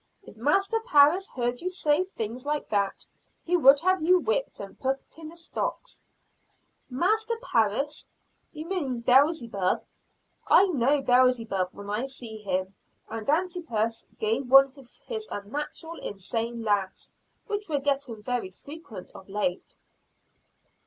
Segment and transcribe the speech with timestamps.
[0.23, 3.05] If Master Parris heard that you said things like that,
[3.43, 6.07] he would have you whipped and put in the stocks."
[6.89, 8.09] "Master Parris?
[8.51, 9.85] you mean Beelzebub!
[10.47, 12.73] I know Beelzebub when I see him."
[13.11, 17.11] And Antipas gave one of his unnatural, insane laughs,
[17.45, 19.75] which were getting very frequent of late.